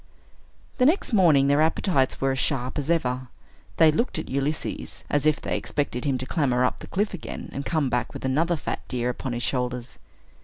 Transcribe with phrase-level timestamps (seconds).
[0.79, 3.27] The next morning, their appetites were as sharp as ever.
[3.77, 7.49] They looked at Ulysses, as if they expected him to clamber up the cliff again,
[7.53, 9.99] and come back with another fat deer upon his shoulders.